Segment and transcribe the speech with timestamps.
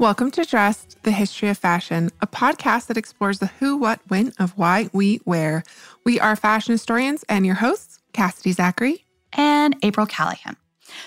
[0.00, 4.32] Welcome to Dressed, the History of Fashion, a podcast that explores the who, what, when
[4.38, 5.62] of why we wear.
[6.06, 10.56] We are fashion historians and your hosts, Cassidy Zachary and April Calahan.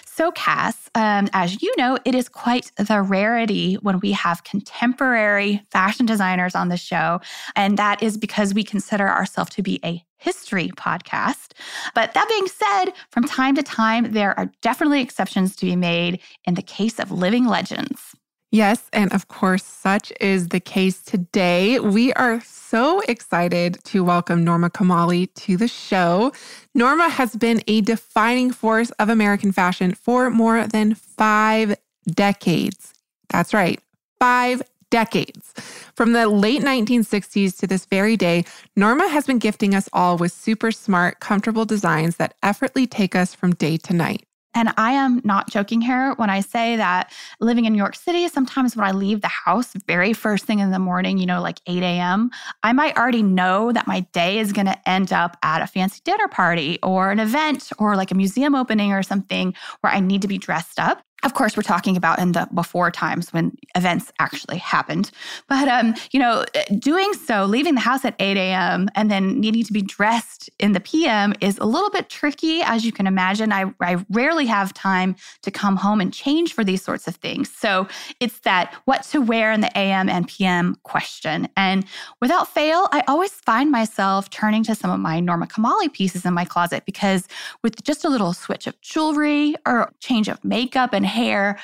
[0.06, 5.64] So, Cass, um, as you know, it is quite the rarity when we have contemporary
[5.72, 7.20] fashion designers on the show.
[7.56, 11.54] And that is because we consider ourselves to be a history podcast.
[11.96, 16.20] But that being said, from time to time, there are definitely exceptions to be made
[16.46, 18.16] in the case of living legends.
[18.54, 21.80] Yes, and of course, such is the case today.
[21.80, 26.32] We are so excited to welcome Norma Kamali to the show.
[26.76, 32.94] Norma has been a defining force of American fashion for more than five decades.
[33.30, 33.82] That's right,
[34.20, 35.52] five decades.
[35.96, 38.46] From the late 1960s to this very day,
[38.76, 43.34] Norma has been gifting us all with super smart, comfortable designs that effortlessly take us
[43.34, 44.28] from day to night.
[44.56, 48.28] And I am not joking here when I say that living in New York City,
[48.28, 51.60] sometimes when I leave the house very first thing in the morning, you know, like
[51.66, 52.30] 8 a.m.,
[52.62, 56.02] I might already know that my day is going to end up at a fancy
[56.04, 60.22] dinner party or an event or like a museum opening or something where I need
[60.22, 61.02] to be dressed up.
[61.24, 65.10] Of course, we're talking about in the before times when events actually happened.
[65.48, 66.44] But, um, you know,
[66.80, 68.90] doing so, leaving the house at 8 a.m.
[68.96, 72.86] and then needing to be dressed in the PM is a little bit tricky, as
[72.86, 73.54] you can imagine.
[73.54, 77.50] I, I rarely have time to come home and change for these sorts of things.
[77.50, 77.88] So
[78.20, 81.48] it's that what to wear in the AM and PM question.
[81.56, 81.86] And
[82.22, 86.34] without fail, I always find myself turning to some of my Norma Kamali pieces in
[86.34, 87.30] my closet because
[87.62, 91.58] with just a little switch of jewelry or change of makeup and hair,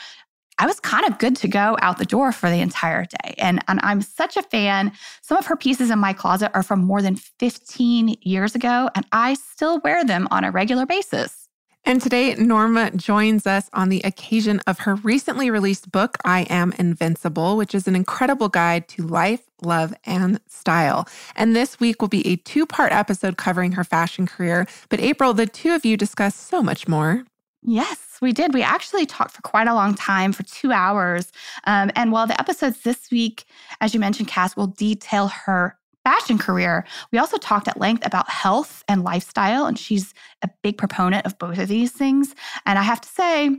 [0.60, 3.34] I was kind of good to go out the door for the entire day.
[3.38, 4.92] And, and I'm such a fan.
[5.22, 9.06] Some of her pieces in my closet are from more than 15 years ago, and
[9.14, 11.48] I still wear them on a regular basis.
[11.86, 16.74] And today, Norma joins us on the occasion of her recently released book, I Am
[16.74, 21.08] Invincible, which is an incredible guide to life, love, and style.
[21.38, 24.68] And this week will be a two part episode covering her fashion career.
[24.90, 27.24] But April, the two of you discuss so much more.
[27.62, 28.54] Yes, we did.
[28.54, 31.32] We actually talked for quite a long time, for two hours.
[31.66, 33.46] Um, and while the episodes this week,
[33.82, 38.30] as you mentioned, Cass, will detail her fashion career, we also talked at length about
[38.30, 39.66] health and lifestyle.
[39.66, 42.34] And she's a big proponent of both of these things.
[42.66, 43.58] And I have to say,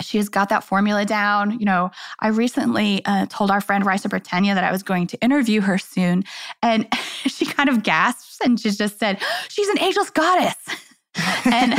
[0.00, 1.58] she has got that formula down.
[1.58, 1.90] You know,
[2.20, 5.76] I recently uh, told our friend Risa Britannia that I was going to interview her
[5.76, 6.24] soon.
[6.62, 6.86] And
[7.26, 10.56] she kind of gasps and she just said, She's an ageless goddess.
[11.44, 11.74] and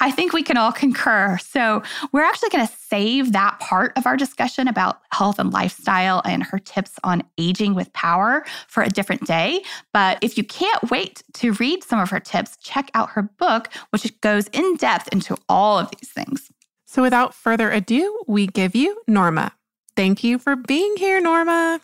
[0.00, 1.38] I think we can all concur.
[1.38, 1.82] So,
[2.12, 6.42] we're actually going to save that part of our discussion about health and lifestyle and
[6.42, 9.62] her tips on aging with power for a different day.
[9.92, 13.68] But if you can't wait to read some of her tips, check out her book,
[13.90, 16.50] which goes in depth into all of these things.
[16.86, 19.52] So, without further ado, we give you Norma.
[19.96, 21.80] Thank you for being here, Norma.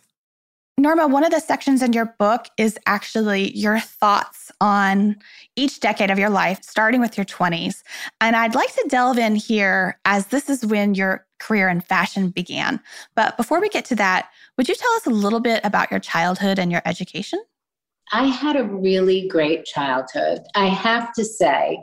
[0.79, 5.17] Norma, one of the sections in your book is actually your thoughts on
[5.57, 7.83] each decade of your life, starting with your 20s.
[8.21, 12.29] And I'd like to delve in here as this is when your career in fashion
[12.29, 12.79] began.
[13.15, 14.29] But before we get to that,
[14.59, 17.43] would you tell us a little bit about your childhood and your education?
[18.13, 20.43] I had a really great childhood.
[20.55, 21.83] I have to say,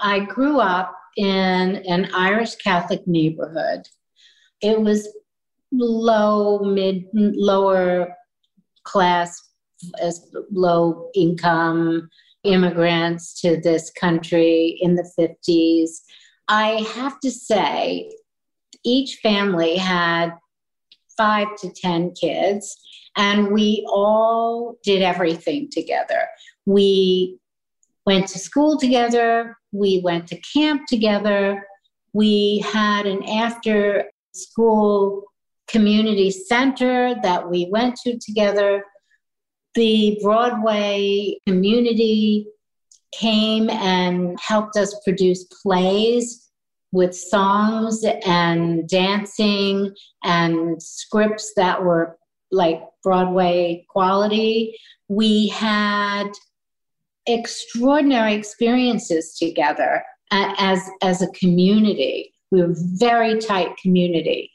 [0.00, 3.88] I grew up in an Irish Catholic neighborhood.
[4.60, 5.08] It was
[5.72, 8.14] low, mid, lower
[8.84, 9.40] class,
[10.00, 12.08] as low income
[12.44, 16.00] immigrants to this country in the 50s.
[16.48, 18.10] I have to say,
[18.84, 20.32] each family had
[21.16, 22.76] five to 10 kids,
[23.16, 26.28] and we all did everything together.
[26.64, 27.38] We
[28.06, 31.66] went to school together, we went to camp together,
[32.14, 35.24] we had an after school
[35.68, 38.84] community center that we went to together.
[39.74, 42.46] The Broadway community
[43.12, 46.48] came and helped us produce plays
[46.92, 49.94] with songs and dancing
[50.24, 52.18] and scripts that were
[52.50, 54.78] like Broadway quality.
[55.08, 56.30] We had
[57.26, 62.32] extraordinary experiences together as, as a community.
[62.50, 64.50] We were a very tight community.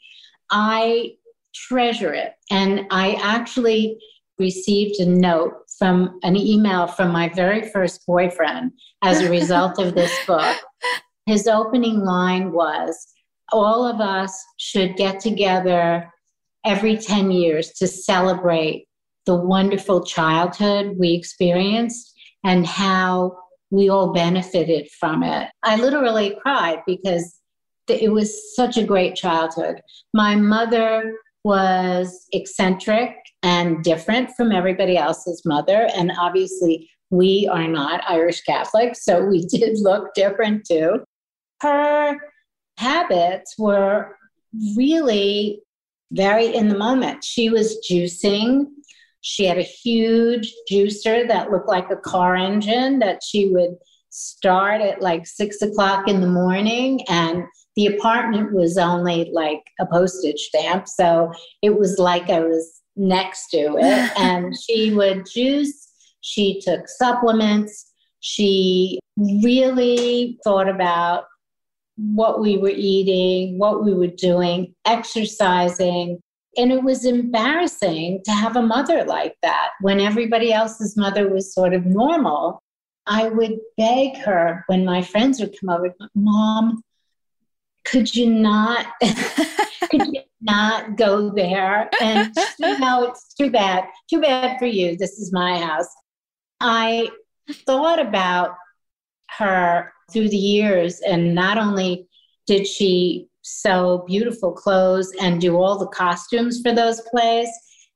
[0.54, 1.16] I
[1.52, 2.34] treasure it.
[2.50, 3.98] And I actually
[4.38, 8.72] received a note from an email from my very first boyfriend
[9.02, 10.56] as a result of this book.
[11.26, 12.96] His opening line was
[13.52, 16.10] All of us should get together
[16.64, 18.86] every 10 years to celebrate
[19.26, 22.12] the wonderful childhood we experienced
[22.44, 23.36] and how
[23.70, 25.50] we all benefited from it.
[25.62, 27.40] I literally cried because
[27.88, 29.80] it was such a great childhood.
[30.12, 31.14] My mother
[31.44, 35.88] was eccentric and different from everybody else's mother.
[35.94, 41.04] And obviously, we are not Irish Catholics, so we did look different too.
[41.60, 42.18] Her
[42.78, 44.16] habits were
[44.76, 45.60] really
[46.12, 47.24] very in the moment.
[47.24, 48.66] She was juicing.
[49.20, 53.76] She had a huge juicer that looked like a car engine that she would
[54.10, 57.44] start at like six o'clock in the morning and
[57.76, 60.88] the apartment was only like a postage stamp.
[60.88, 61.32] So
[61.62, 64.12] it was like I was next to it.
[64.18, 65.90] and she would juice,
[66.20, 71.24] she took supplements, she really thought about
[71.96, 76.20] what we were eating, what we were doing, exercising.
[76.56, 81.52] And it was embarrassing to have a mother like that when everybody else's mother was
[81.52, 82.62] sort of normal.
[83.06, 86.82] I would beg her when my friends would come over, Mom,
[87.84, 88.86] could you not
[89.90, 91.88] could you not go there?
[92.00, 94.96] And no it's too bad too bad for you.
[94.96, 95.88] This is my house.
[96.60, 97.08] I
[97.66, 98.56] thought about
[99.38, 102.08] her through the years and not only
[102.46, 107.48] did she sew beautiful clothes and do all the costumes for those plays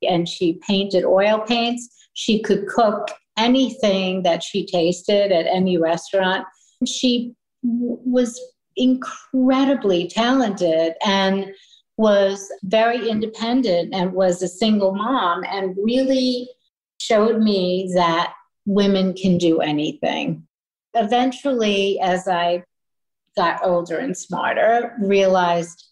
[0.02, 1.88] and she painted oil paints
[2.18, 6.44] she could cook anything that she tasted at any restaurant.
[6.84, 7.32] She
[7.62, 8.38] was
[8.78, 11.52] incredibly talented and
[11.96, 16.48] was very independent and was a single mom and really
[17.00, 18.32] showed me that
[18.66, 20.46] women can do anything.
[20.94, 22.62] Eventually, as I
[23.36, 25.84] got older and smarter, realized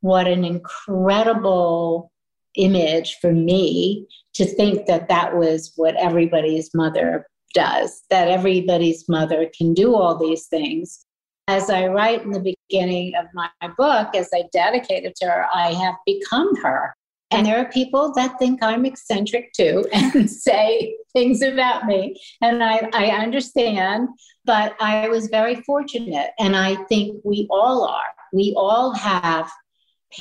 [0.00, 2.12] what an incredible
[2.56, 9.50] image for me to think that that was what everybody's mother does, that everybody's mother
[9.56, 11.06] can do all these things
[11.50, 15.46] as I write in the beginning of my book, as I dedicate it to her,
[15.52, 16.94] I have become her.
[17.32, 22.20] And there are people that think I'm eccentric too and say things about me.
[22.40, 24.08] And I, I understand,
[24.44, 26.30] but I was very fortunate.
[26.38, 28.12] And I think we all are.
[28.32, 29.50] We all have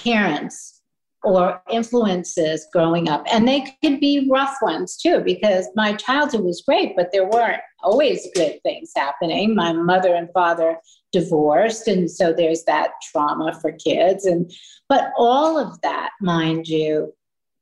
[0.03, 0.81] parents
[1.23, 3.23] or influences growing up.
[3.31, 7.61] And they could be rough ones too, because my childhood was great, but there weren't
[7.83, 9.55] always good things happening.
[9.55, 10.77] My mother and father
[11.11, 14.25] divorced, and so there's that trauma for kids.
[14.25, 14.51] And
[14.87, 17.13] but all of that, mind you,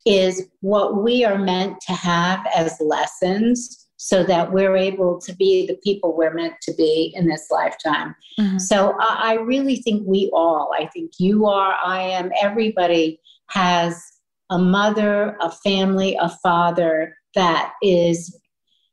[0.06, 5.66] is what we are meant to have as lessons so that we're able to be
[5.66, 8.16] the people we're meant to be in this lifetime.
[8.40, 8.60] Mm-hmm.
[8.60, 14.02] So I, I really think we all, I think you are, I am, everybody has
[14.50, 18.40] a mother, a family, a father that is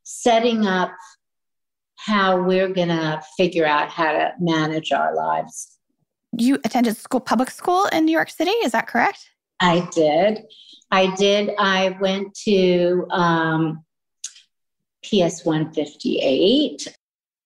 [0.05, 0.91] setting up
[2.05, 5.79] how we're going to figure out how to manage our lives.
[6.37, 9.31] You attended school, public school in New York City, is that correct?
[9.61, 10.43] I did.
[10.91, 11.53] I did.
[11.59, 13.85] I went to um,
[15.03, 16.95] PS 158,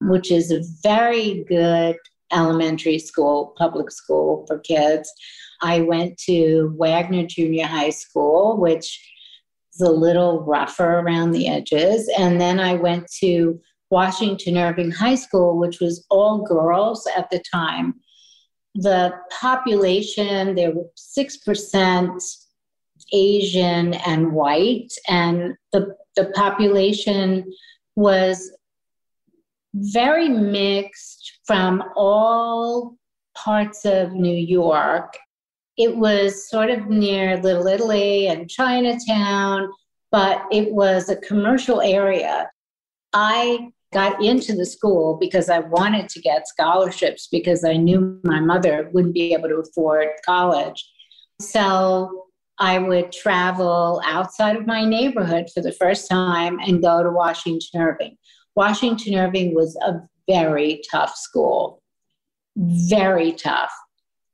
[0.00, 1.96] which is a very good
[2.32, 5.12] elementary school, public school for kids.
[5.62, 9.08] I went to Wagner Junior High School, which
[9.74, 12.10] is a little rougher around the edges.
[12.18, 17.42] And then I went to Washington Irving High School, which was all girls at the
[17.52, 17.94] time.
[18.74, 22.36] The population, there were 6%
[23.12, 27.52] Asian and white, and the, the population
[27.96, 28.50] was
[29.74, 32.96] very mixed from all
[33.34, 35.16] parts of New York
[35.78, 39.72] it was sort of near Little Italy and Chinatown,
[40.10, 42.50] but it was a commercial area.
[43.12, 48.40] I got into the school because I wanted to get scholarships because I knew my
[48.40, 50.84] mother wouldn't be able to afford college.
[51.40, 52.26] So
[52.58, 57.80] I would travel outside of my neighborhood for the first time and go to Washington
[57.80, 58.16] Irving.
[58.56, 61.80] Washington Irving was a very tough school,
[62.56, 63.72] very tough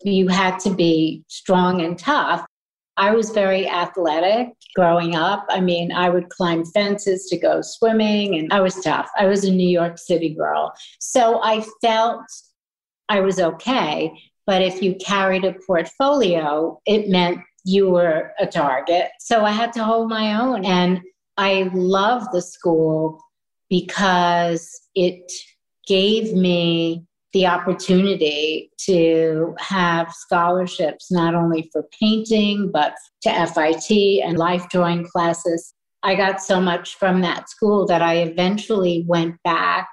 [0.04, 2.44] you had to be strong and tough.
[2.96, 5.46] I was very athletic growing up.
[5.48, 9.10] I mean, I would climb fences to go swimming, and I was tough.
[9.18, 10.72] I was a New York City girl.
[11.00, 12.22] So I felt
[13.08, 14.12] I was okay.
[14.46, 19.08] But if you carried a portfolio, it meant you were a target.
[19.18, 20.64] So I had to hold my own.
[20.64, 21.00] And
[21.36, 23.20] I love the school
[23.70, 25.32] because it
[25.86, 34.38] gave me the opportunity to have scholarships not only for painting, but to FIT and
[34.38, 35.74] life drawing classes.
[36.04, 39.88] I got so much from that school that I eventually went back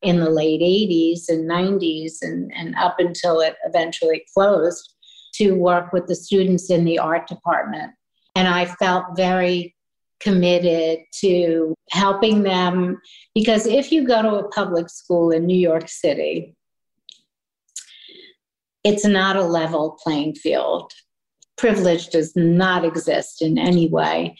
[0.00, 4.94] in the late 80s and 90s and, and up until it eventually closed
[5.34, 7.92] to work with the students in the art department.
[8.34, 9.74] And I felt very
[10.20, 13.00] committed to helping them
[13.34, 16.56] because if you go to a public school in New York City,
[18.84, 20.92] it's not a level playing field.
[21.56, 24.36] Privilege does not exist in any way.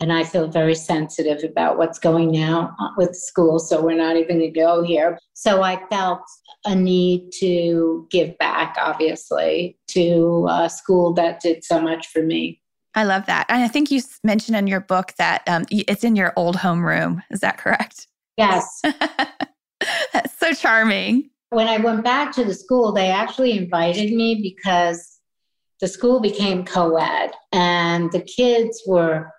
[0.00, 4.38] And I feel very sensitive about what's going now with school, so we're not even
[4.38, 5.16] going to go here.
[5.34, 6.22] So I felt
[6.64, 12.60] a need to give back, obviously, to a school that did so much for me.
[12.94, 13.46] I love that.
[13.48, 17.22] And I think you mentioned in your book that um, it's in your old homeroom.
[17.30, 18.08] Is that correct?
[18.36, 18.82] Yes.
[20.12, 21.30] That's so charming.
[21.52, 25.20] When I went back to the school, they actually invited me because
[25.82, 29.30] the school became co ed and the kids were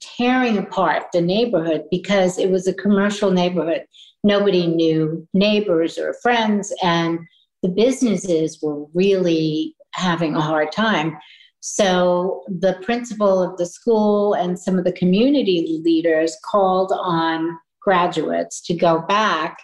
[0.00, 3.84] tearing apart the neighborhood because it was a commercial neighborhood.
[4.24, 7.18] Nobody knew neighbors or friends, and
[7.62, 11.18] the businesses were really having a hard time.
[11.60, 18.62] So the principal of the school and some of the community leaders called on graduates
[18.62, 19.58] to go back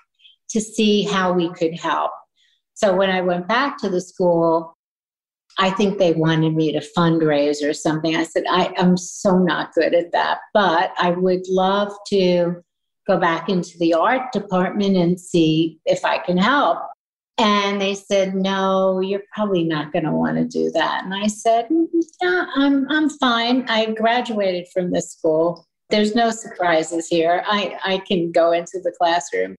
[0.50, 2.10] to see how we could help.
[2.74, 4.76] So when I went back to the school,
[5.58, 8.16] I think they wanted me to fundraise or something.
[8.16, 12.56] I said, I, am so not good at that, but I would love to
[13.06, 16.78] go back into the art department and see if I can help.
[17.38, 21.04] And they said, No, you're probably not going to want to do that.
[21.04, 21.86] And I said, mm,
[22.22, 23.64] Yeah, I'm, I'm fine.
[23.68, 25.66] I graduated from this school.
[25.90, 27.44] There's no surprises here.
[27.46, 29.56] I, I can go into the classroom.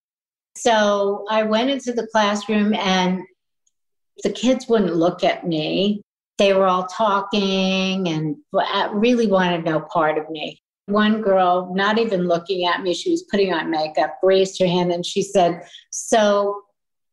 [0.57, 3.21] So I went into the classroom, and
[4.23, 6.01] the kids wouldn't look at me.
[6.37, 10.61] They were all talking and uh, really wanted no part of me.
[10.87, 14.91] One girl, not even looking at me, she was putting on makeup, raised her hand
[14.91, 16.61] and she said, So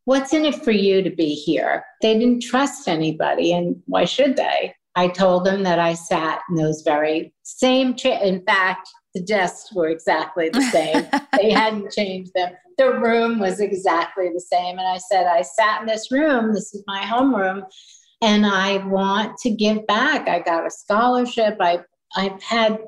[0.04, 1.84] what's in it for you to be here?
[2.02, 4.74] They didn't trust anybody, and why should they?
[4.94, 8.20] I told them that I sat in those very same chairs.
[8.22, 11.06] In fact, the desks were exactly the same.
[11.38, 12.52] they hadn't changed them.
[12.78, 14.78] The room was exactly the same.
[14.78, 16.54] And I said, I sat in this room.
[16.54, 17.64] This is my homeroom.
[18.22, 20.28] And I want to give back.
[20.28, 21.56] I got a scholarship.
[21.60, 21.80] I,
[22.16, 22.78] I've had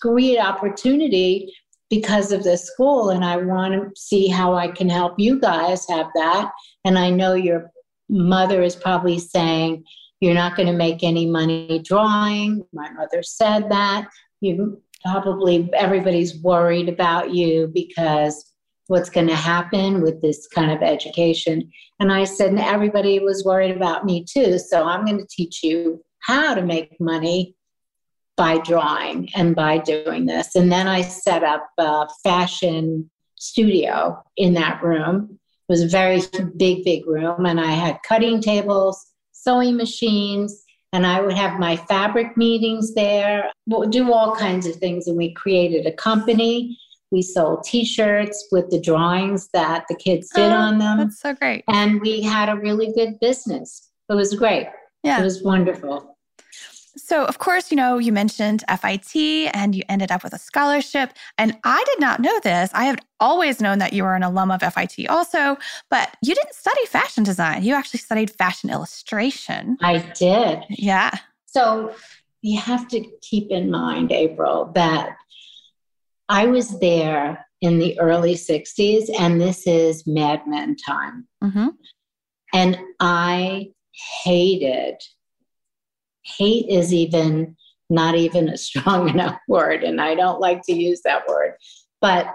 [0.00, 1.52] great opportunity
[1.90, 5.86] because of this school and I want to see how I can help you guys
[5.88, 6.50] have that.
[6.84, 7.70] And I know your
[8.08, 9.84] mother is probably saying,
[10.20, 12.64] You're not going to make any money drawing.
[12.72, 14.08] My mother said that.
[14.40, 18.52] You probably everybody's worried about you because
[18.86, 21.70] what's going to happen with this kind of education.
[22.00, 24.58] And I said, everybody was worried about me too.
[24.58, 27.54] So I'm going to teach you how to make money
[28.36, 30.54] by drawing and by doing this.
[30.54, 35.38] And then I set up a fashion studio in that room.
[35.68, 36.20] It was a very
[36.56, 37.46] big, big room.
[37.46, 40.63] And I had cutting tables, sewing machines,
[40.94, 45.08] and I would have my fabric meetings there, we'll do all kinds of things.
[45.08, 46.78] And we created a company.
[47.10, 50.98] We sold t shirts with the drawings that the kids did oh, on them.
[50.98, 51.64] That's so great.
[51.68, 53.90] And we had a really good business.
[54.08, 54.68] It was great.
[55.02, 55.20] Yeah.
[55.20, 56.13] It was wonderful.
[56.96, 59.16] So, of course, you know, you mentioned FIT
[59.54, 61.12] and you ended up with a scholarship.
[61.38, 62.70] And I did not know this.
[62.72, 65.56] I had always known that you were an alum of FIT also,
[65.90, 67.62] but you didn't study fashion design.
[67.62, 69.76] You actually studied fashion illustration.
[69.82, 70.64] I did.
[70.70, 71.10] Yeah.
[71.46, 71.94] So,
[72.42, 75.16] you have to keep in mind, April, that
[76.28, 81.26] I was there in the early 60s, and this is Mad Men time.
[81.42, 81.68] Mm-hmm.
[82.52, 83.70] And I
[84.22, 84.96] hated
[86.24, 87.56] hate is even
[87.90, 91.54] not even a strong enough word, and I don't like to use that word,
[92.00, 92.26] but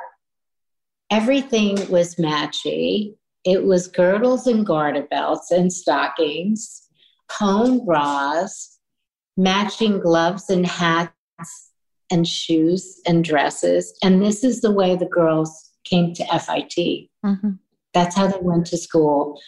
[1.09, 3.15] everything was matchy.
[3.45, 6.87] It was girdles and garter belts and stockings,
[7.29, 8.77] cone bras,
[9.37, 11.13] matching gloves and hats
[12.11, 13.97] and shoes and dresses.
[14.03, 17.09] And this is the way the girls came to FIT.
[17.25, 17.51] Mm-hmm.
[17.93, 19.39] That's how they went to school.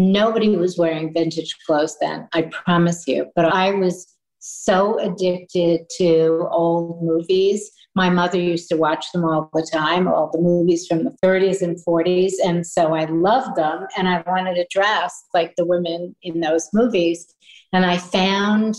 [0.00, 3.26] Nobody was wearing vintage clothes then, I promise you.
[3.36, 7.70] But I was so addicted to old movies.
[7.94, 11.60] My mother used to watch them all the time, all the movies from the 30s
[11.60, 12.32] and 40s.
[12.42, 16.70] And so I loved them and I wanted to dress like the women in those
[16.72, 17.34] movies.
[17.74, 18.76] And I found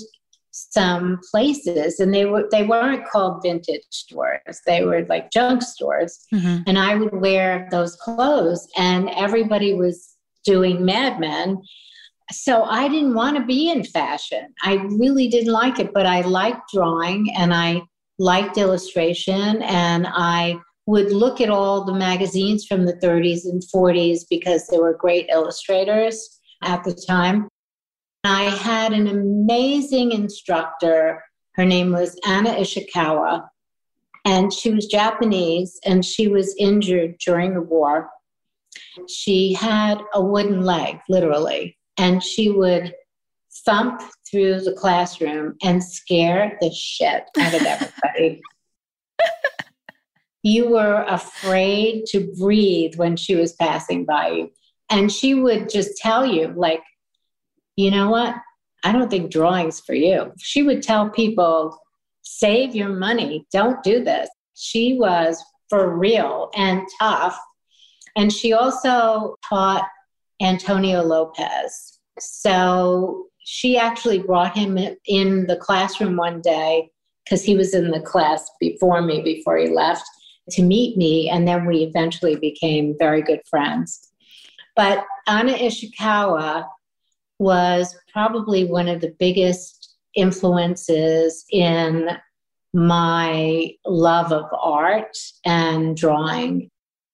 [0.53, 6.25] some places and they were they weren't called vintage stores they were like junk stores
[6.33, 6.57] mm-hmm.
[6.67, 10.10] and i would wear those clothes and everybody was
[10.45, 11.61] doing mad men
[12.31, 16.21] so i didn't want to be in fashion i really didn't like it but i
[16.21, 17.81] liked drawing and i
[18.19, 20.55] liked illustration and i
[20.87, 25.27] would look at all the magazines from the 30s and 40s because they were great
[25.29, 27.47] illustrators at the time
[28.23, 31.23] I had an amazing instructor.
[31.55, 33.47] Her name was Anna Ishikawa,
[34.25, 38.09] and she was Japanese and she was injured during the war.
[39.07, 42.93] She had a wooden leg, literally, and she would
[43.65, 48.41] thump through the classroom and scare the shit out of everybody.
[50.43, 54.51] you were afraid to breathe when she was passing by you.
[54.89, 56.83] And she would just tell you, like,
[57.75, 58.35] you know what?
[58.83, 60.33] I don't think drawing's for you.
[60.39, 61.77] She would tell people,
[62.23, 64.29] save your money, don't do this.
[64.55, 67.37] She was for real and tough.
[68.15, 69.87] And she also taught
[70.41, 71.99] Antonio Lopez.
[72.19, 76.89] So she actually brought him in the classroom one day
[77.23, 80.03] because he was in the class before me, before he left,
[80.51, 81.29] to meet me.
[81.29, 84.09] And then we eventually became very good friends.
[84.75, 86.65] But Anna Ishikawa
[87.39, 92.09] was probably one of the biggest influences in
[92.73, 96.70] my love of art and drawing.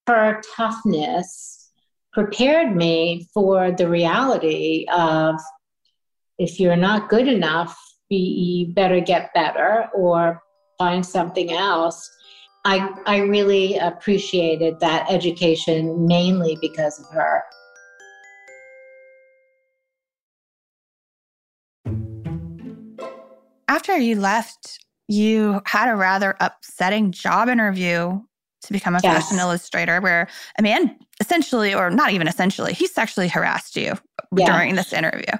[0.07, 1.71] Her toughness
[2.13, 5.35] prepared me for the reality of
[6.39, 7.77] if you're not good enough,
[8.09, 10.41] you better get better or
[10.77, 12.09] find something else.
[12.65, 17.43] I, I really appreciated that education mainly because of her.
[23.87, 28.19] after you left, you had a rather upsetting job interview
[28.67, 29.23] to become a yes.
[29.23, 30.27] fashion illustrator where
[30.59, 33.93] a man essentially, or not even essentially, he sexually harassed you
[34.35, 35.33] during this interview.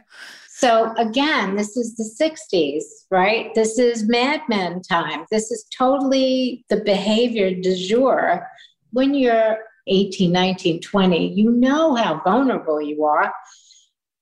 [0.49, 3.53] So again, this is the 60s, right?
[3.53, 5.25] This is Mad Men time.
[5.29, 8.47] This is totally the behavior du jour.
[8.91, 13.31] When you're 18, 19, 20, you know how vulnerable you are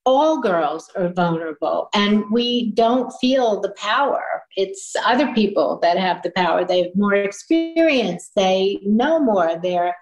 [0.06, 4.24] all girls are vulnerable and we don't feel the power.
[4.56, 6.64] It's other people that have the power.
[6.64, 9.60] They have more experience, they know more.
[9.62, 9.96] They're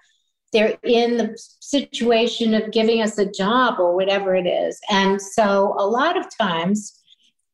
[0.52, 4.78] they're in the situation of giving us a job or whatever it is.
[4.88, 6.96] And so a lot of times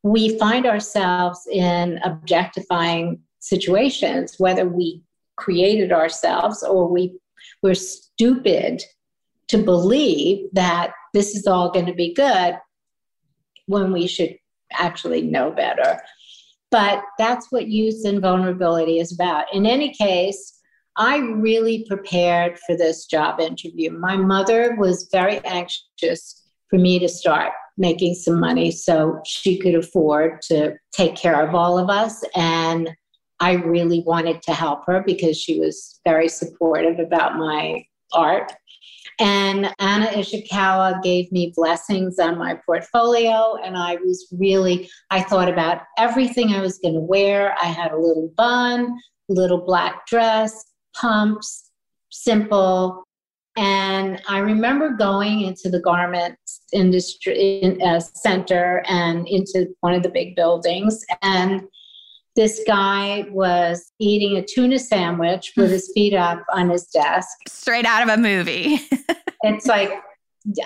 [0.03, 5.01] we find ourselves in objectifying situations, whether we
[5.35, 7.17] created ourselves or we
[7.63, 8.83] we're stupid
[9.51, 12.55] to believe that this is all going to be good
[13.67, 14.35] when we should
[14.71, 15.99] actually know better.
[16.71, 19.53] But that's what youth and vulnerability is about.
[19.53, 20.57] In any case,
[20.95, 23.91] I really prepared for this job interview.
[23.91, 29.75] My mother was very anxious for me to start making some money so she could
[29.75, 32.23] afford to take care of all of us.
[32.35, 32.89] And
[33.41, 37.83] I really wanted to help her because she was very supportive about my
[38.13, 38.53] art.
[39.21, 43.55] And Anna Ishikawa gave me blessings on my portfolio.
[43.63, 47.55] And I was really, I thought about everything I was going to wear.
[47.61, 48.97] I had a little bun,
[49.29, 51.69] little black dress, pumps,
[52.09, 53.03] simple.
[53.55, 56.39] And I remember going into the garment
[56.73, 61.05] industry in, uh, center and into one of the big buildings.
[61.21, 61.61] And
[62.35, 67.29] this guy was eating a tuna sandwich with his feet up on his desk.
[67.47, 68.79] Straight out of a movie.
[69.43, 69.91] it's like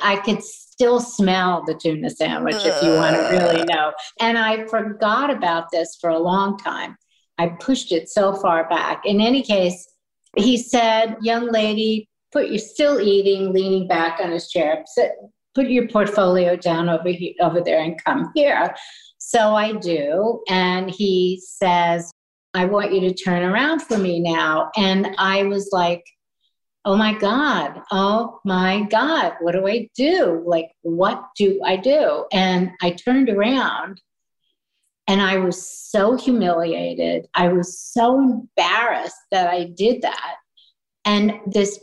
[0.03, 3.91] I could still smell the tuna sandwich if you want to really know.
[4.21, 6.97] And I forgot about this for a long time.
[7.37, 9.01] I pushed it so far back.
[9.05, 9.87] In any case,
[10.37, 14.83] he said, Young lady, put you're still eating, leaning back on his chair.
[14.85, 15.11] Sit,
[15.53, 18.73] put your portfolio down over here, over there and come here.
[19.27, 20.43] So I do.
[20.49, 22.11] And he says,
[22.53, 24.69] I want you to turn around for me now.
[24.77, 26.05] And I was like,
[26.85, 30.43] oh my God, oh my God, what do I do?
[30.45, 32.25] Like, what do I do?
[32.31, 33.99] And I turned around
[35.07, 37.25] and I was so humiliated.
[37.33, 40.35] I was so embarrassed that I did that.
[41.03, 41.79] And this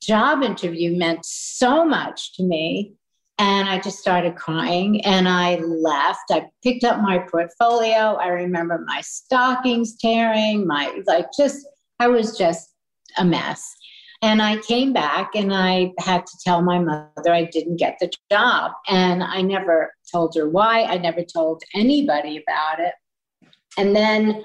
[0.00, 2.94] job interview meant so much to me.
[3.38, 6.30] And I just started crying and I left.
[6.30, 8.14] I picked up my portfolio.
[8.14, 11.66] I remember my stockings tearing, my like just,
[11.98, 12.72] I was just
[13.18, 13.74] a mess.
[14.22, 18.10] And I came back and I had to tell my mother I didn't get the
[18.30, 18.72] job.
[18.88, 20.84] And I never told her why.
[20.84, 22.94] I never told anybody about it.
[23.76, 24.42] And then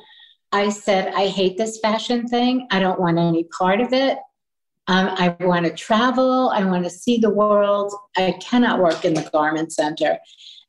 [0.51, 2.67] I said, I hate this fashion thing.
[2.71, 4.17] I don't want any part of it.
[4.91, 6.49] Um, I want to travel.
[6.49, 7.93] I want to see the world.
[8.17, 10.17] I cannot work in the garment center.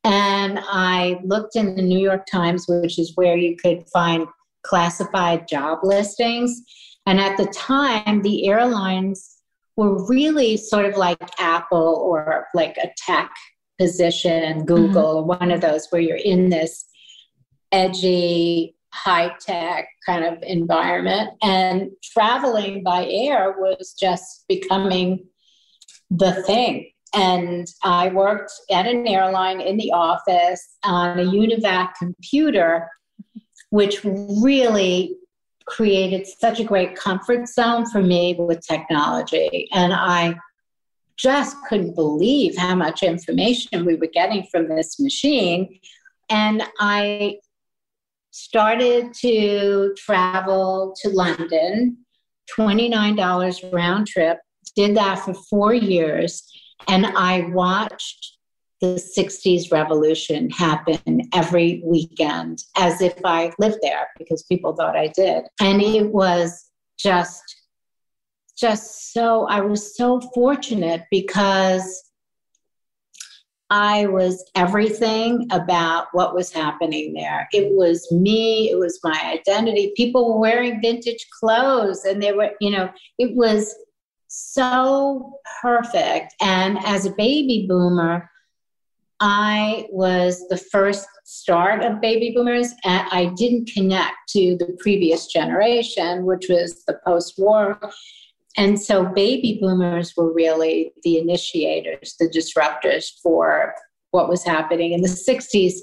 [0.04, 4.28] And I looked in the New York Times, which is where you could find
[4.62, 6.62] classified job listings.
[7.04, 9.38] And at the time, the airlines
[9.74, 13.32] were really sort of like Apple or like a tech
[13.76, 15.42] position, Google, mm-hmm.
[15.42, 16.84] one of those where you're in this
[17.72, 21.30] edgy, high tech kind of environment.
[21.42, 25.26] And traveling by air was just becoming
[26.10, 26.90] the thing.
[27.14, 32.88] And I worked at an airline in the office on a UNIVAC computer,
[33.70, 35.16] which really
[35.66, 39.68] created such a great comfort zone for me with technology.
[39.72, 40.36] And I
[41.16, 45.78] just couldn't believe how much information we were getting from this machine.
[46.30, 47.38] And I
[48.32, 51.98] started to travel to London,
[52.58, 54.38] $29 round trip,
[54.74, 56.42] did that for four years.
[56.88, 58.38] And I watched
[58.80, 65.08] the 60s revolution happen every weekend as if I lived there because people thought I
[65.08, 65.44] did.
[65.60, 67.42] And it was just,
[68.58, 72.11] just so, I was so fortunate because
[73.72, 77.48] I was everything about what was happening there.
[77.54, 79.94] It was me, it was my identity.
[79.96, 83.74] People were wearing vintage clothes and they were, you know, it was
[84.28, 86.34] so perfect.
[86.42, 88.30] And as a baby boomer,
[89.20, 95.28] I was the first start of baby boomers, and I didn't connect to the previous
[95.28, 97.78] generation, which was the post war
[98.56, 103.74] and so baby boomers were really the initiators, the disruptors for
[104.10, 105.74] what was happening in the 60s.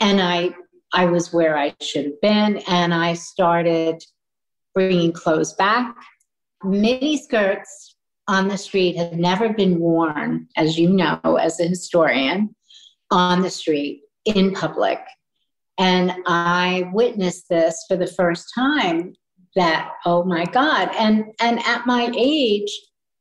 [0.00, 0.50] And I,
[0.92, 2.58] I was where I should have been.
[2.68, 4.02] And I started
[4.74, 5.94] bringing clothes back.
[6.62, 7.96] Mini skirts
[8.28, 12.54] on the street had never been worn, as you know, as a historian,
[13.10, 15.00] on the street in public.
[15.78, 19.14] And I witnessed this for the first time
[19.56, 20.90] that oh my god.
[20.98, 22.70] And and at my age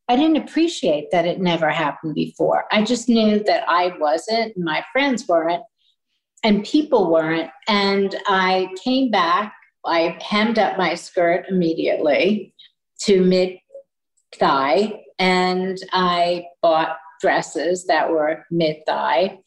[0.10, 2.66] i didn't appreciate that it never happened before.
[2.72, 5.64] I just knew that i wasn't and my friends weren't
[6.44, 7.52] and people weren't.
[7.68, 9.54] And i came back
[9.86, 12.54] i hemmed up my skirt immediately
[13.02, 13.58] to mid
[14.36, 19.40] thigh and i bought dresses that were mid thigh.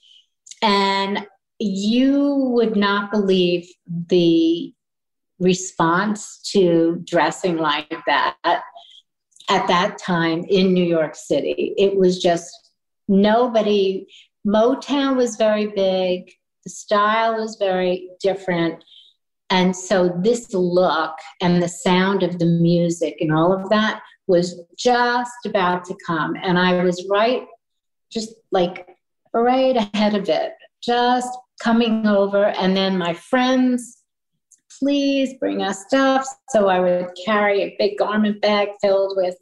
[0.63, 1.27] And
[1.59, 4.73] you would not believe the
[5.41, 11.75] response to dressing like that at that time in New York City.
[11.77, 12.55] It was just
[13.09, 14.07] nobody,
[14.47, 16.31] Motown was very big,
[16.65, 18.85] the style was very different.
[19.49, 24.61] And so this look and the sound of the music and all of that was
[24.79, 26.37] just about to come.
[26.41, 27.47] And I was right,
[28.13, 28.87] just like
[29.35, 32.47] right ahead of it, just coming over.
[32.47, 34.00] And then my friends,
[34.81, 36.27] please bring us stuff.
[36.49, 39.37] So I would carry a big garment bag filled with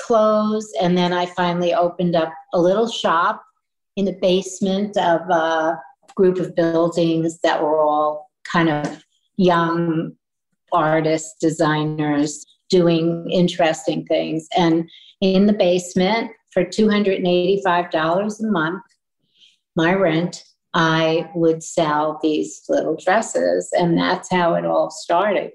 [0.00, 0.72] clothes.
[0.80, 3.42] And then I finally opened up a little shop
[3.96, 5.78] in the basement of a
[6.14, 9.04] group of buildings that were all kind of
[9.36, 10.12] young
[10.72, 14.46] artists, designers doing interesting things.
[14.56, 14.88] And
[15.20, 18.82] in the basement for $285 a month,
[19.74, 23.70] my rent, I would sell these little dresses.
[23.72, 25.52] And that's how it all started.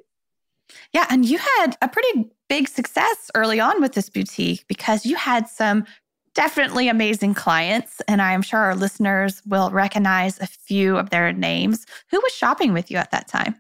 [0.94, 1.06] Yeah.
[1.10, 5.48] And you had a pretty big success early on with this boutique because you had
[5.48, 5.86] some
[6.34, 8.02] definitely amazing clients.
[8.08, 11.86] And I'm sure our listeners will recognize a few of their names.
[12.10, 13.56] Who was shopping with you at that time?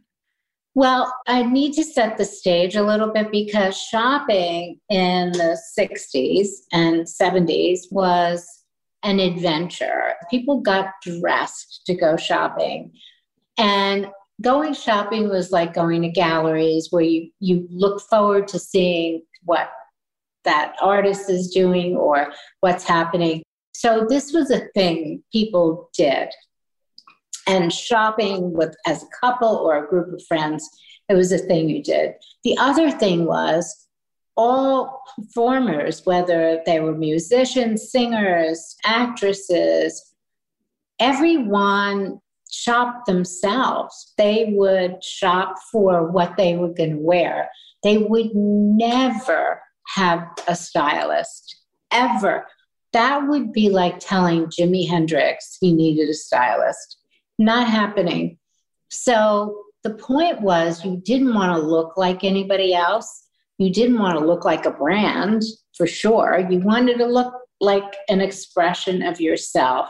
[0.75, 6.47] Well, I need to set the stage a little bit because shopping in the 60s
[6.71, 8.62] and 70s was
[9.03, 10.13] an adventure.
[10.29, 12.93] People got dressed to go shopping.
[13.57, 14.07] And
[14.41, 19.69] going shopping was like going to galleries where you, you look forward to seeing what
[20.43, 23.43] that artist is doing or what's happening.
[23.73, 26.29] So this was a thing people did.
[27.47, 30.67] And shopping with as a couple or a group of friends,
[31.09, 32.13] it was a thing you did.
[32.43, 33.87] The other thing was
[34.35, 40.13] all performers, whether they were musicians, singers, actresses,
[40.99, 42.19] everyone
[42.51, 44.13] shopped themselves.
[44.17, 47.49] They would shop for what they were going to wear.
[47.83, 49.61] They would never
[49.95, 51.55] have a stylist,
[51.91, 52.45] ever.
[52.93, 56.97] That would be like telling Jimi Hendrix he needed a stylist.
[57.39, 58.37] Not happening.
[58.89, 63.27] So the point was you didn't want to look like anybody else.
[63.63, 65.43] You didn't want to look like a brand
[65.77, 66.45] for sure.
[66.49, 69.87] You wanted to look like an expression of yourself.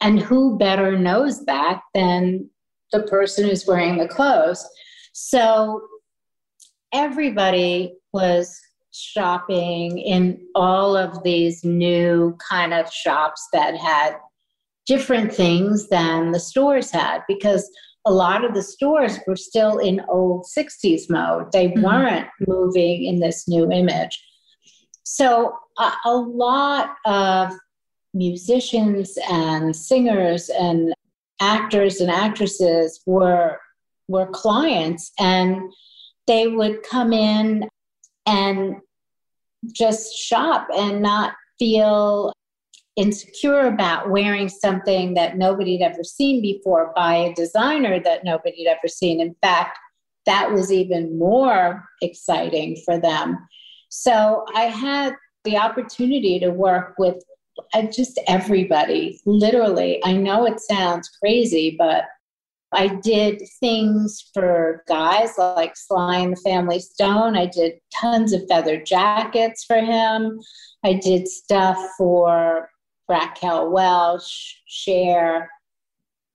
[0.00, 2.50] And who better knows that than
[2.90, 4.68] the person who's wearing the clothes?
[5.12, 5.82] So
[6.92, 8.58] everybody was
[8.92, 14.16] shopping in all of these new kind of shops that had
[14.86, 17.70] different things than the stores had because
[18.04, 21.52] a lot of the stores were still in old 60s mode.
[21.52, 21.82] They mm-hmm.
[21.82, 24.22] weren't moving in this new image.
[25.04, 27.52] So, a, a lot of
[28.14, 30.94] musicians and singers and
[31.40, 33.58] actors and actresses were
[34.08, 35.60] were clients and
[36.26, 37.68] they would come in
[38.26, 38.76] and
[39.72, 42.32] just shop and not feel
[42.96, 48.64] insecure about wearing something that nobody had ever seen before by a designer that nobody
[48.64, 49.20] had ever seen.
[49.20, 49.78] In fact,
[50.26, 53.38] that was even more exciting for them.
[53.88, 57.22] So I had the opportunity to work with
[57.74, 60.00] uh, just everybody, literally.
[60.04, 62.04] I know it sounds crazy, but
[62.72, 67.36] I did things for guys like Sly and the Family Stone.
[67.36, 70.40] I did tons of feather jackets for him.
[70.82, 72.70] I did stuff for
[73.12, 75.50] Raquel Welch, Cher,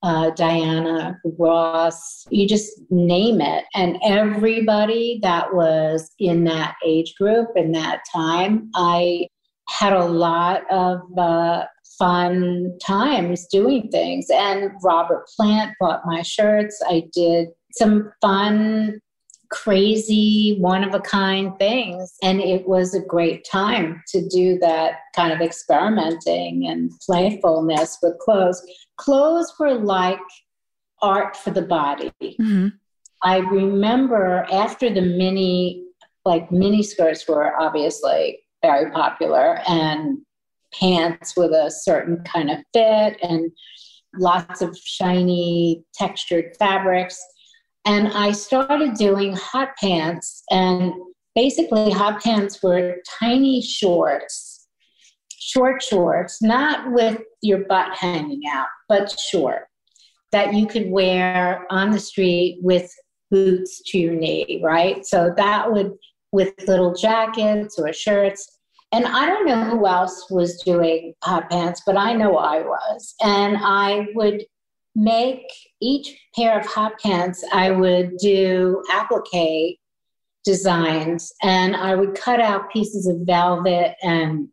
[0.04, 3.66] uh, Diana Ross, you just name it.
[3.74, 9.28] And everybody that was in that age group in that time, I
[9.68, 11.66] had a lot of uh,
[11.98, 14.28] fun times doing things.
[14.30, 16.80] And Robert Plant bought my shirts.
[16.88, 19.00] I did some fun
[19.50, 22.16] crazy, one of a kind things.
[22.22, 28.18] And it was a great time to do that kind of experimenting and playfulness with
[28.20, 28.66] clothes.
[28.98, 30.20] Clothes were like
[31.02, 32.12] art for the body.
[32.22, 32.68] Mm-hmm.
[33.24, 35.86] I remember after the mini,
[36.26, 40.20] like mini skirts were obviously very popular and
[40.74, 43.52] pants with a certain kind of fit and
[44.16, 47.20] lots of shiny textured fabrics
[47.88, 50.44] and I started doing hot pants.
[50.52, 50.94] And
[51.36, 54.68] basically, hot pants were tiny shorts,
[55.30, 59.68] short shorts, not with your butt hanging out, but short,
[60.34, 62.92] that you could wear on the street with
[63.32, 65.06] boots to your knee, right?
[65.06, 65.94] So that would,
[66.34, 68.60] with little jackets or shirts.
[68.92, 73.16] And I don't know who else was doing hot pants, but I know I was.
[73.22, 74.44] And I would
[74.98, 75.46] make
[75.80, 79.80] each pair of hot pants, I would do applique
[80.44, 84.48] designs and I would cut out pieces of velvet and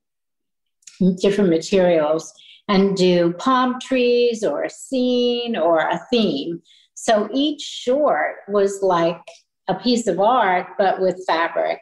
[1.20, 2.30] different materials
[2.68, 6.60] and do palm trees or a scene or a theme.
[6.94, 9.22] So each short was like
[9.68, 11.80] a piece of art, but with fabric.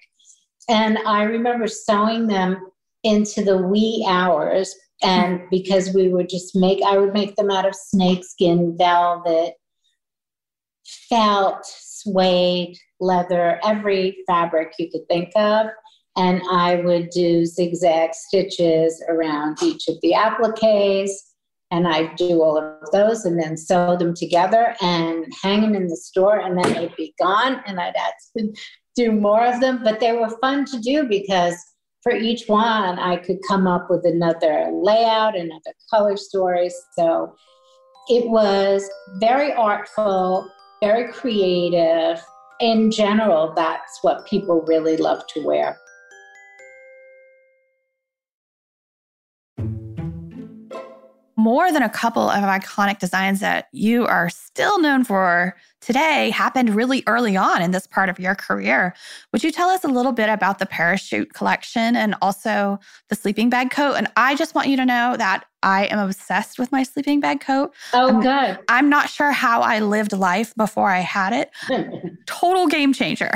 [0.69, 2.71] And I remember sewing them
[3.03, 5.49] into the wee hours and mm-hmm.
[5.51, 9.55] because we would just make i would make them out of snakeskin velvet
[11.09, 15.67] felt suede leather every fabric you could think of.
[16.17, 21.11] And i would do zigzag stitches around each of the appliques.
[21.71, 25.87] And i'd do all of those and then sew them together and hang them in
[25.87, 26.39] the store.
[26.39, 28.53] And then they'd be gone and i'd have to
[28.95, 29.81] do more of them.
[29.83, 31.57] But they were fun to do because
[32.03, 36.71] for each one, I could come up with another layout, another color story.
[36.97, 37.35] So
[38.09, 38.89] it was
[39.21, 40.49] very artful,
[40.83, 42.21] very creative.
[42.61, 45.77] In general, that's what people really love to wear.
[51.43, 56.71] More than a couple of iconic designs that you are still known for today happened
[56.71, 58.95] really early on in this part of your career.
[59.33, 62.79] Would you tell us a little bit about the parachute collection and also
[63.09, 63.95] the sleeping bag coat?
[63.95, 67.41] And I just want you to know that I am obsessed with my sleeping bag
[67.41, 67.75] coat.
[67.93, 68.61] Oh, I'm, good.
[68.69, 71.51] I'm not sure how I lived life before I had it.
[72.27, 73.33] Total game changer.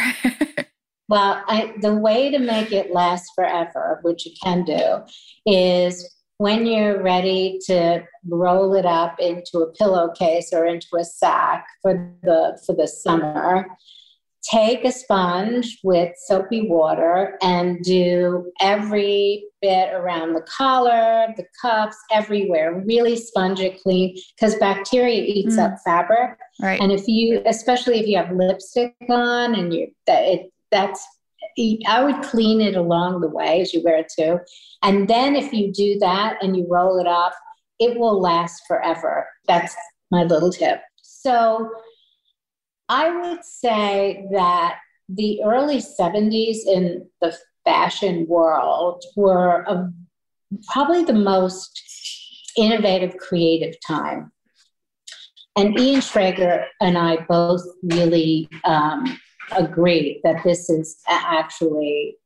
[1.09, 5.03] well, I, the way to make it last forever, which you can do,
[5.45, 11.67] is when you're ready to roll it up into a pillowcase or into a sack
[11.83, 13.67] for the for the summer
[14.51, 21.97] take a sponge with soapy water and do every bit around the collar the cuffs
[22.13, 22.83] everywhere.
[22.87, 25.65] Really sponge it clean because bacteria eats mm.
[25.65, 26.39] up fabric.
[26.61, 26.81] Right.
[26.81, 31.05] And if you especially if you have lipstick on and you that it that's
[31.87, 34.39] I would clean it along the way as you wear it too.
[34.83, 37.33] And then if you do that and you roll it up,
[37.79, 39.27] it will last forever.
[39.47, 39.75] That's
[40.11, 40.81] my little tip.
[41.03, 41.71] So
[42.89, 49.93] I would say that the early 70s in the fashion world were a,
[50.69, 51.83] probably the most
[52.57, 54.33] innovative, creative time.
[55.57, 59.19] And Ian Schrager and I both really um,
[59.57, 62.17] agree that this is actually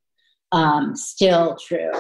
[0.53, 1.93] um, still true.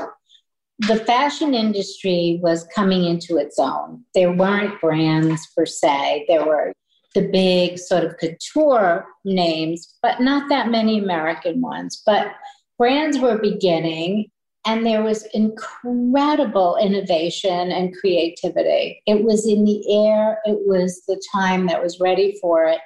[0.80, 4.02] The fashion industry was coming into its own.
[4.14, 6.24] There weren't brands per se.
[6.26, 6.72] There were
[7.14, 12.02] the big sort of couture names, but not that many American ones.
[12.06, 12.32] But
[12.78, 14.30] brands were beginning,
[14.64, 19.02] and there was incredible innovation and creativity.
[19.06, 22.80] It was in the air, it was the time that was ready for it.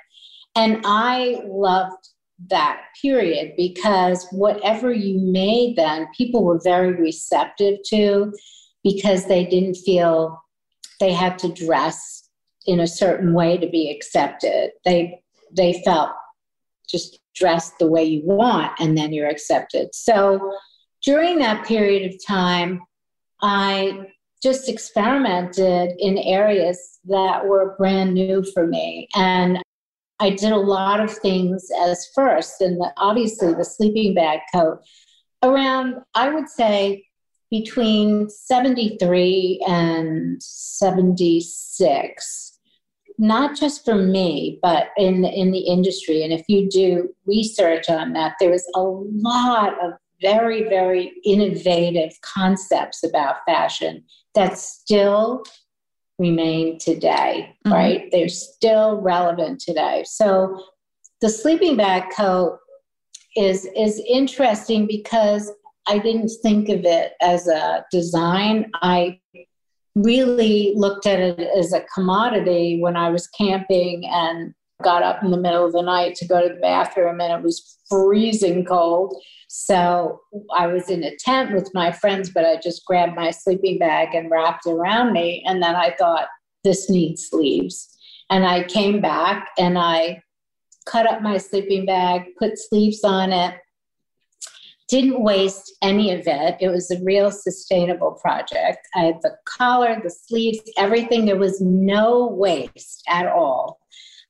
[0.56, 2.08] And I loved
[2.50, 8.32] that period because whatever you made then, people were very receptive to
[8.82, 10.42] because they didn't feel
[11.00, 12.28] they had to dress
[12.66, 14.70] in a certain way to be accepted.
[14.84, 15.20] They
[15.56, 16.10] they felt
[16.88, 19.94] just dress the way you want and then you're accepted.
[19.94, 20.52] So
[21.02, 22.80] during that period of time,
[23.42, 24.06] I
[24.42, 29.08] just experimented in areas that were brand new for me.
[29.14, 29.62] And
[30.20, 34.78] I did a lot of things as first, and the, obviously the sleeping bag coat
[35.42, 37.04] around, I would say,
[37.50, 42.54] between 73 and 76
[43.18, 46.22] not just for me, but in in the industry.
[46.22, 52.12] And if you do research on that, there is a lot of very, very innovative
[52.22, 55.44] concepts about fashion that still
[56.18, 57.72] remain today, mm-hmm.
[57.72, 58.08] right?
[58.10, 60.04] They're still relevant today.
[60.06, 60.62] So
[61.20, 62.58] the sleeping bag coat
[63.36, 65.50] is is interesting because
[65.86, 68.70] I didn't think of it as a design.
[68.82, 69.20] I
[69.94, 75.30] really looked at it as a commodity when I was camping and got up in
[75.30, 79.14] the middle of the night to go to the bathroom and it was freezing cold.
[79.48, 80.20] So
[80.54, 84.14] I was in a tent with my friends, but I just grabbed my sleeping bag
[84.14, 85.44] and wrapped around me.
[85.46, 86.26] And then I thought,
[86.64, 87.94] this needs sleeves.
[88.30, 90.22] And I came back and I
[90.86, 93.54] cut up my sleeping bag, put sleeves on it,
[94.88, 96.56] didn't waste any of it.
[96.60, 98.86] It was a real sustainable project.
[98.94, 101.26] I had the collar, the sleeves, everything.
[101.26, 103.80] There was no waste at all.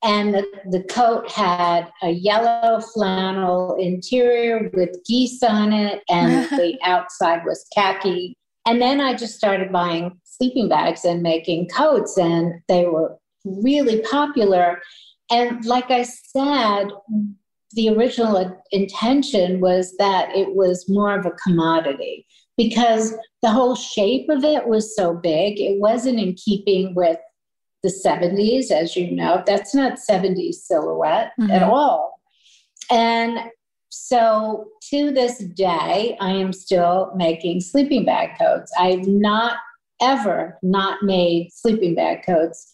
[0.05, 6.79] And the, the coat had a yellow flannel interior with geese on it, and the
[6.85, 8.37] outside was khaki.
[8.67, 14.03] And then I just started buying sleeping bags and making coats, and they were really
[14.03, 14.81] popular.
[15.31, 16.89] And like I said,
[17.73, 24.29] the original intention was that it was more of a commodity because the whole shape
[24.29, 25.61] of it was so big.
[25.61, 27.19] It wasn't in keeping with
[27.85, 29.43] the 70s, as you know.
[29.47, 31.51] That's not 70s silhouette mm-hmm.
[31.51, 32.19] at all.
[32.91, 33.39] And
[33.91, 38.73] so to this day, I am still making sleeping bag coats.
[38.79, 39.59] I've not
[40.01, 42.73] ever not made sleeping bag coats.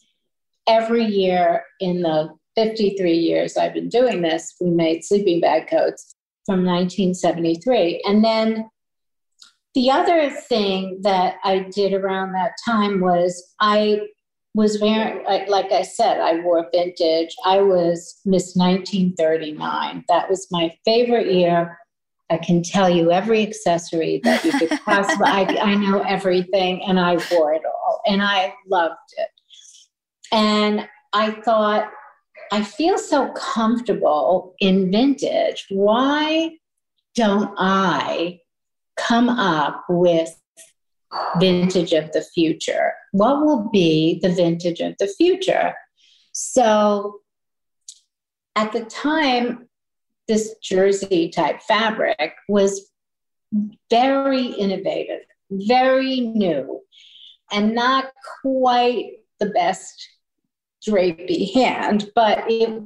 [0.69, 6.15] Every year in the 53 years I've been doing this, we made sleeping bag coats
[6.47, 8.03] from 1973.
[8.07, 8.71] And then
[9.75, 14.01] the other thing that I did around that time was I
[14.55, 17.35] was very, like I said, I wore vintage.
[17.45, 20.05] I was Miss 1939.
[20.09, 21.79] That was my favorite year.
[22.31, 26.99] I can tell you every accessory that you could possibly, I, I know everything and
[26.99, 29.29] I wore it all and I loved it.
[30.33, 31.91] And I thought,
[32.53, 35.67] I feel so comfortable in vintage.
[35.71, 36.57] Why
[37.15, 38.41] don't I
[38.97, 40.40] come up with
[41.39, 42.93] vintage of the future?
[43.13, 45.75] What will be the vintage of the future?
[46.33, 47.21] So
[48.57, 49.69] at the time,
[50.29, 52.91] this jersey type fabric was
[53.91, 56.81] very innovative, very new,
[57.51, 60.09] and not quite the best
[60.87, 62.83] drapey hand, but it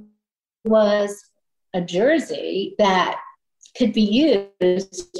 [0.64, 1.22] was
[1.74, 3.20] a jersey that
[3.76, 5.18] could be used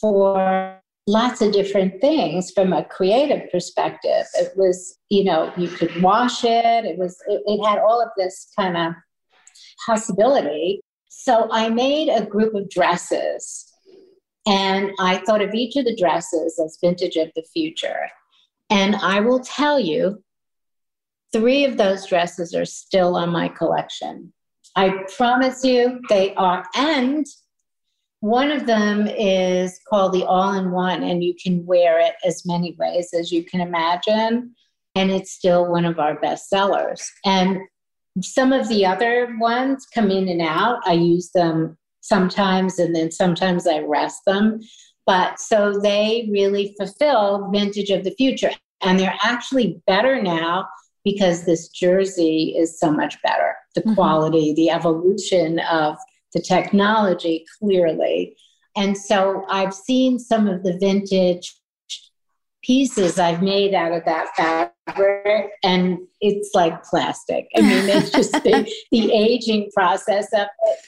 [0.00, 4.24] for lots of different things from a creative perspective.
[4.34, 6.84] It was, you know, you could wash it.
[6.84, 8.92] It was, it, it had all of this kind of
[9.86, 10.80] possibility.
[11.08, 13.72] So I made a group of dresses
[14.46, 18.08] and I thought of each of the dresses as vintage of the future.
[18.70, 20.22] And I will tell you
[21.32, 24.32] Three of those dresses are still on my collection.
[24.76, 26.64] I promise you they are.
[26.76, 27.26] And
[28.22, 32.46] one of them is called the All in One, and you can wear it as
[32.46, 34.54] many ways as you can imagine.
[34.94, 37.10] And it's still one of our best sellers.
[37.24, 37.58] And
[38.20, 40.80] Some of the other ones come in and out.
[40.84, 44.60] I use them sometimes and then sometimes I rest them.
[45.06, 48.50] But so they really fulfill vintage of the future.
[48.82, 50.68] And they're actually better now
[51.04, 53.56] because this jersey is so much better.
[53.74, 53.94] The mm-hmm.
[53.94, 55.96] quality, the evolution of
[56.32, 58.36] the technology, clearly.
[58.76, 61.54] And so I've seen some of the vintage
[62.62, 67.48] pieces I've made out of that fabric, and it's like plastic.
[67.56, 70.78] I mean, it's just the, the aging process of it,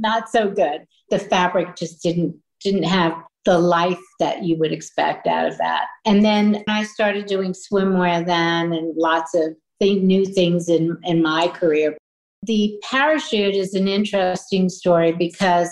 [0.00, 0.86] not so good.
[1.10, 3.14] The fabric just didn't didn't have
[3.44, 5.86] the life that you would expect out of that.
[6.04, 11.22] And then I started doing swimwear then, and lots of th- new things in in
[11.22, 11.96] my career.
[12.42, 15.70] The parachute is an interesting story because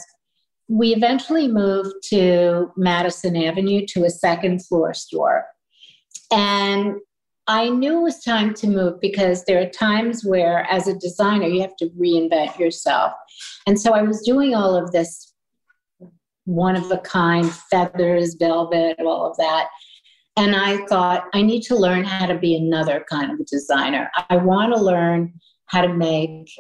[0.69, 5.47] we eventually moved to Madison Avenue to a second floor store.
[6.33, 6.97] And
[7.47, 11.47] I knew it was time to move because there are times where, as a designer,
[11.47, 13.12] you have to reinvent yourself.
[13.67, 15.33] And so I was doing all of this
[16.47, 19.69] one of a kind feathers, velvet, all of that.
[20.37, 24.11] And I thought, I need to learn how to be another kind of a designer.
[24.29, 25.33] I want to learn
[25.67, 26.51] how to make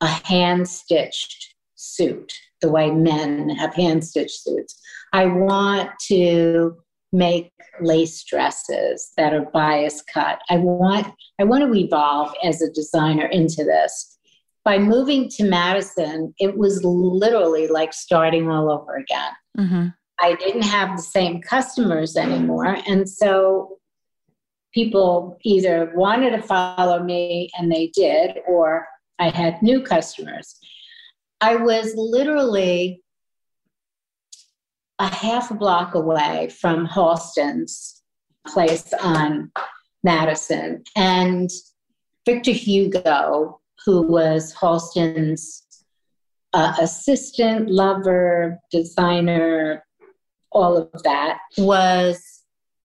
[0.00, 4.80] a hand stitched suit the way men have hand stitched suits.
[5.12, 6.76] I want to
[7.12, 10.40] make lace dresses that are bias cut.
[10.50, 11.06] I want
[11.40, 14.18] I want to evolve as a designer into this.
[14.64, 19.32] By moving to Madison, it was literally like starting all over again.
[19.56, 19.86] Mm-hmm.
[20.18, 23.75] I didn't have the same customers anymore, and so
[24.76, 28.86] people either wanted to follow me and they did, or
[29.18, 30.54] I had new customers.
[31.40, 33.02] I was literally
[34.98, 38.02] a half a block away from Halston's
[38.46, 39.50] place on
[40.04, 40.84] Madison.
[40.94, 41.48] And
[42.26, 45.62] Victor Hugo, who was Halston's
[46.52, 49.86] uh, assistant, lover, designer,
[50.52, 52.35] all of that, was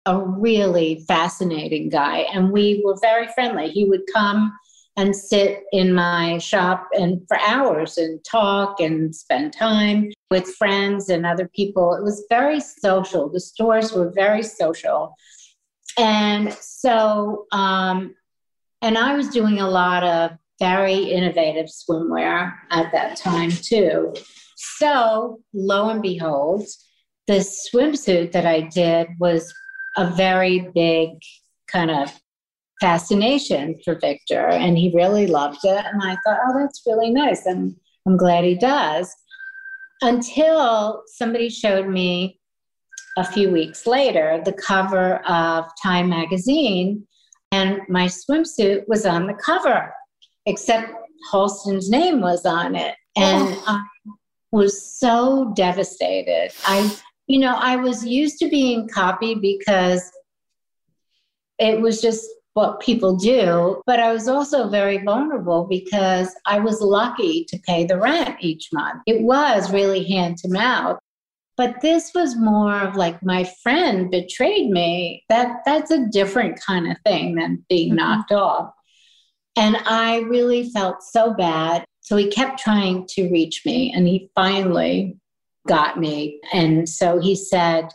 [0.07, 2.20] a really fascinating guy.
[2.32, 3.70] And we were very friendly.
[3.70, 4.57] He would come
[4.96, 11.11] and sit in my shop and for hours and talk and spend time with friends
[11.11, 11.94] and other people.
[11.94, 13.28] It was very social.
[13.28, 15.14] The stores were very social.
[15.98, 18.14] And so, um,
[18.80, 24.14] and I was doing a lot of very innovative swimwear at that time too.
[24.57, 26.66] So, lo and behold,
[27.26, 29.52] the swimsuit that I did was
[29.97, 31.11] a very big
[31.68, 32.12] kind of
[32.80, 35.84] fascination for Victor, and he really loved it.
[35.84, 37.47] And I thought, oh, that's really nice.
[37.47, 37.76] I'm,
[38.07, 39.14] I'm glad he does.
[40.03, 42.38] Until somebody showed me
[43.16, 47.07] a few weeks later the cover of Time magazine,
[47.53, 49.92] and my swimsuit was on the cover,
[50.44, 50.92] except
[51.32, 52.94] Halston's name was on it.
[53.16, 53.64] And oh.
[53.66, 53.82] I
[54.53, 56.51] was so devastated.
[56.66, 56.94] I,
[57.26, 60.10] you know, I was used to being copied because
[61.58, 63.82] it was just what people do.
[63.86, 68.70] But I was also very vulnerable because I was lucky to pay the rent each
[68.72, 69.02] month.
[69.06, 70.98] It was really hand to mouth.
[71.56, 75.24] But this was more of like my friend betrayed me.
[75.28, 77.96] That that's a different kind of thing than being mm-hmm.
[77.96, 78.72] knocked off.
[79.56, 81.84] And I really felt so bad.
[82.00, 85.16] So he kept trying to reach me and he finally
[85.66, 86.40] got me.
[86.52, 87.88] And so he said,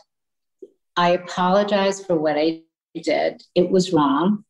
[0.96, 2.62] I apologize for what I
[2.94, 3.42] did.
[3.54, 4.44] It was wrong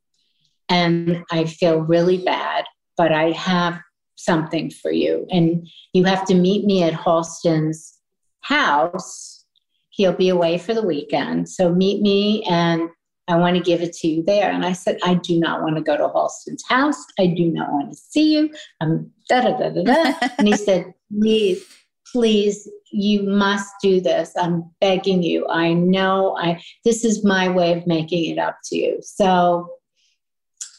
[0.69, 2.65] and I feel really bad,
[2.97, 3.81] but I have
[4.17, 5.27] something for you.
[5.31, 7.99] And you have to meet me at Halston's
[8.41, 9.45] house.
[9.91, 11.49] He'll be away for the weekend.
[11.49, 12.89] So meet me and
[13.29, 14.51] I want to give it to you there.
[14.51, 17.05] And I said, I do not want to go to Halston's house.
[17.19, 18.51] I do not want to see you.
[18.81, 20.29] I'm da da da da da.
[20.39, 21.65] and he said, please,
[22.13, 24.33] please, you must do this.
[24.39, 25.47] I'm begging you.
[25.49, 28.99] I know I this is my way of making it up to you.
[29.01, 29.69] So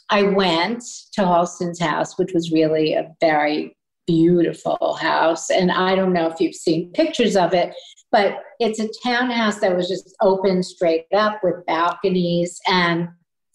[0.10, 3.76] I went to Halston's house, which was really a very
[4.06, 5.50] beautiful house.
[5.50, 7.74] And I don't know if you've seen pictures of it,
[8.12, 13.08] but it's a townhouse that was just open straight up with balconies and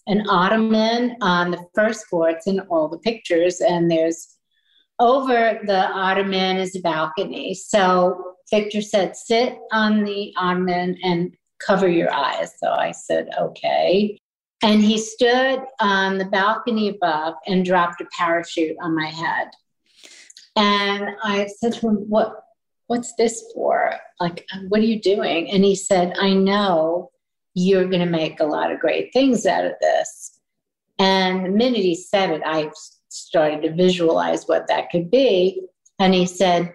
[0.09, 2.31] an ottoman on the first floor.
[2.31, 3.61] It's in all the pictures.
[3.61, 4.38] And there's
[5.01, 7.55] over the ottoman is a balcony.
[7.55, 12.55] So Victor said, sit on the ottoman and cover your eyes.
[12.59, 14.19] So I said, okay.
[14.63, 19.49] And he stood on the balcony above and dropped a parachute on my head.
[20.57, 22.43] And I said to him, What
[22.89, 23.95] what's this for?
[24.19, 25.51] Like, what are you doing?
[25.51, 27.11] And he said, I know
[27.55, 30.41] you're gonna make a lot of great things out of this.
[30.99, 32.71] And the minute he said it, I
[33.27, 35.63] started to visualize what that could be.
[35.99, 36.73] And he said,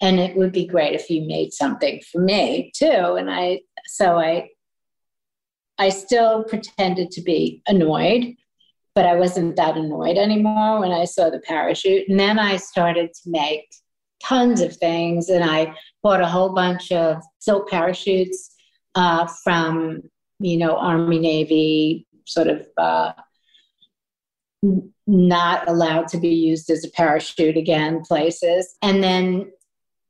[0.00, 2.86] and it would be great if you made something for me too.
[2.86, 4.50] And I, so I,
[5.78, 8.34] I still pretended to be annoyed,
[8.94, 12.08] but I wasn't that annoyed anymore when I saw the parachute.
[12.08, 13.66] And then I started to make
[14.22, 15.28] tons of things.
[15.28, 18.54] And I bought a whole bunch of silk parachutes
[18.94, 20.02] uh, from,
[20.38, 23.12] you know, Army, Navy, sort of uh,
[25.06, 28.76] not allowed to be used as a parachute again places.
[28.82, 29.52] And then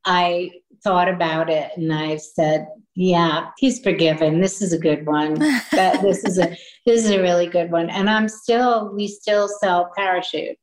[0.04, 0.50] I
[0.82, 4.40] thought about it and I said, yeah, he's forgiven.
[4.40, 5.34] This is a good one.
[5.72, 7.90] that this is a this is a really good one.
[7.90, 10.56] And I'm still we still sell parachute.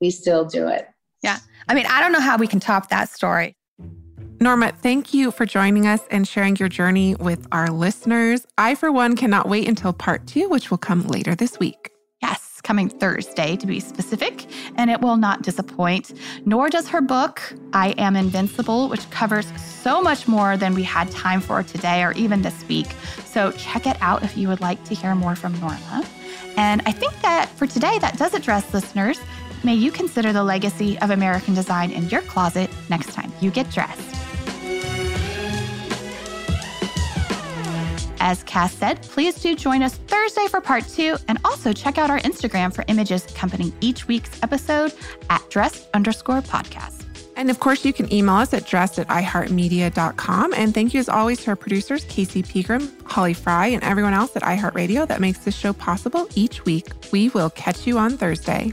[0.00, 0.86] We still do it.
[1.22, 1.38] Yeah.
[1.68, 3.54] I mean, I don't know how we can top that story.
[4.40, 8.46] Norma, thank you for joining us and sharing your journey with our listeners.
[8.56, 11.90] I, for one, cannot wait until part two, which will come later this week.
[12.68, 14.44] Coming Thursday to be specific,
[14.76, 16.12] and it will not disappoint.
[16.44, 17.40] Nor does her book,
[17.72, 22.12] I Am Invincible, which covers so much more than we had time for today or
[22.12, 22.88] even this week.
[23.24, 26.04] So check it out if you would like to hear more from Norma.
[26.58, 29.18] And I think that for today, that does address listeners.
[29.64, 33.70] May you consider the legacy of American design in your closet next time you get
[33.70, 34.27] dressed.
[38.20, 42.10] As Cass said, please do join us Thursday for part two, and also check out
[42.10, 44.92] our Instagram for images accompanying each week's episode
[45.30, 47.04] at dressed underscore podcast.
[47.36, 50.54] And of course, you can email us at dressed at iheartmedia.com.
[50.54, 54.34] And thank you as always to our producers, Casey Pegram, Holly Frey, and everyone else
[54.34, 56.88] at iHeartRadio that makes this show possible each week.
[57.12, 58.72] We will catch you on Thursday.